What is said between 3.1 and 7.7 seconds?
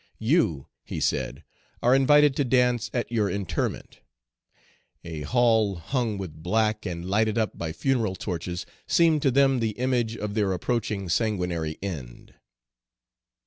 your interment." A hall hung with black, and lighted up